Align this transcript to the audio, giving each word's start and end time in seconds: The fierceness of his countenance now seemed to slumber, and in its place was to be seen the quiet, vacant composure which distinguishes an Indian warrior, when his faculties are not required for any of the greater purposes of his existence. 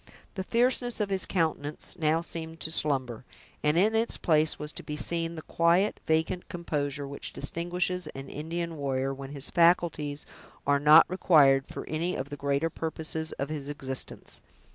The 0.33 0.43
fierceness 0.43 0.99
of 0.99 1.11
his 1.11 1.27
countenance 1.27 1.95
now 1.95 2.21
seemed 2.21 2.59
to 2.61 2.71
slumber, 2.71 3.23
and 3.61 3.77
in 3.77 3.93
its 3.93 4.17
place 4.17 4.57
was 4.57 4.71
to 4.73 4.81
be 4.83 4.97
seen 4.97 5.35
the 5.35 5.43
quiet, 5.43 5.99
vacant 6.07 6.49
composure 6.49 7.07
which 7.07 7.33
distinguishes 7.33 8.07
an 8.15 8.27
Indian 8.27 8.77
warrior, 8.77 9.13
when 9.13 9.29
his 9.29 9.51
faculties 9.51 10.25
are 10.65 10.79
not 10.79 11.07
required 11.07 11.67
for 11.67 11.87
any 11.87 12.15
of 12.15 12.31
the 12.31 12.35
greater 12.37 12.71
purposes 12.71 13.31
of 13.33 13.49
his 13.49 13.69
existence. 13.69 14.41